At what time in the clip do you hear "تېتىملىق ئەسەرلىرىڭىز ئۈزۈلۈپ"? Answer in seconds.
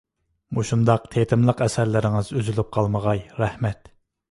1.15-2.75